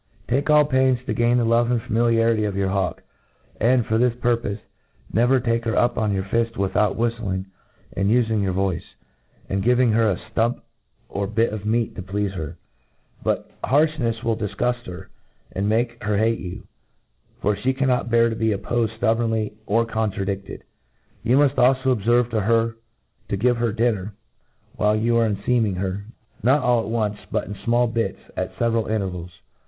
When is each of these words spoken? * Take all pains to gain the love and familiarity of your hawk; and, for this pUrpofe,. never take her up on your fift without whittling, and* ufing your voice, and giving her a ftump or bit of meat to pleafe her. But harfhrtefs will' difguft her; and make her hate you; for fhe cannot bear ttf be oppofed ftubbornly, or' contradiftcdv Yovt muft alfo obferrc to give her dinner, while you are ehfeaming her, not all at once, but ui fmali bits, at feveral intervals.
* 0.17 0.27
Take 0.27 0.49
all 0.49 0.65
pains 0.65 0.97
to 1.05 1.13
gain 1.13 1.37
the 1.37 1.45
love 1.45 1.69
and 1.69 1.79
familiarity 1.79 2.43
of 2.45 2.57
your 2.57 2.69
hawk; 2.69 3.03
and, 3.59 3.85
for 3.85 3.99
this 3.99 4.15
pUrpofe,. 4.15 4.57
never 5.13 5.39
take 5.39 5.63
her 5.65 5.75
up 5.77 5.95
on 5.95 6.11
your 6.11 6.23
fift 6.23 6.57
without 6.57 6.95
whittling, 6.95 7.45
and* 7.95 8.09
ufing 8.09 8.41
your 8.41 8.51
voice, 8.51 8.95
and 9.47 9.61
giving 9.61 9.91
her 9.91 10.09
a 10.09 10.15
ftump 10.33 10.61
or 11.07 11.27
bit 11.27 11.53
of 11.53 11.67
meat 11.67 11.95
to 11.97 12.01
pleafe 12.01 12.31
her. 12.33 12.57
But 13.23 13.47
harfhrtefs 13.63 14.23
will' 14.23 14.37
difguft 14.37 14.87
her; 14.87 15.11
and 15.51 15.69
make 15.69 16.01
her 16.03 16.17
hate 16.17 16.39
you; 16.39 16.63
for 17.39 17.55
fhe 17.55 17.77
cannot 17.77 18.09
bear 18.09 18.31
ttf 18.31 18.39
be 18.39 18.55
oppofed 18.57 18.97
ftubbornly, 18.97 19.53
or' 19.67 19.85
contradiftcdv 19.85 20.63
Yovt 21.23 21.53
muft 21.53 21.57
alfo 21.77 21.95
obferrc 22.33 22.73
to 23.29 23.37
give 23.37 23.57
her 23.57 23.71
dinner, 23.71 24.15
while 24.77 24.95
you 24.95 25.17
are 25.17 25.29
ehfeaming 25.29 25.75
her, 25.77 26.05
not 26.41 26.63
all 26.63 26.81
at 26.81 26.89
once, 26.89 27.19
but 27.31 27.47
ui 27.47 27.53
fmali 27.53 27.93
bits, 27.93 28.19
at 28.35 28.55
feveral 28.55 28.89
intervals. 28.89 29.29